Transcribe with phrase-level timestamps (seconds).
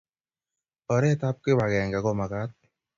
[0.95, 2.51] Oret ab kibakeng komakat